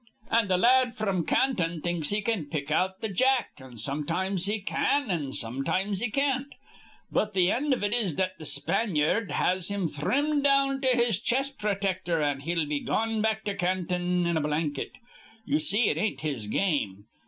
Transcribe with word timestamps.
An' 0.31 0.47
th' 0.47 0.57
la 0.57 0.81
ad 0.81 0.95
fr'm 0.95 1.23
Canton 1.27 1.79
thinks 1.79 2.09
he 2.09 2.23
can 2.23 2.45
pick 2.45 2.71
out 2.71 3.01
th' 3.03 3.13
Jack, 3.13 3.51
an' 3.59 3.77
sometimes 3.77 4.47
he 4.47 4.59
can 4.59 5.11
an' 5.11 5.31
sometimes 5.31 6.01
he 6.01 6.09
can't; 6.09 6.55
but 7.11 7.35
th' 7.35 7.51
end 7.51 7.71
iv 7.71 7.83
it 7.83 7.93
is 7.93 8.15
th' 8.15 8.31
Spanyard 8.41 9.29
has 9.29 9.67
him 9.69 9.87
thrimmed 9.87 10.43
down 10.43 10.81
to 10.81 10.87
his 10.87 11.19
chest 11.21 11.59
protector, 11.59 12.19
an' 12.19 12.39
he'll 12.39 12.65
be 12.65 12.79
goin' 12.79 13.21
back 13.21 13.43
to 13.43 13.53
Canton 13.53 14.25
in 14.25 14.37
a 14.37 14.41
blanket. 14.41 14.93
Ye 15.45 15.59
see 15.59 15.89
it 15.89 15.97
ain't 15.99 16.21
his 16.21 16.47
game. 16.47 17.05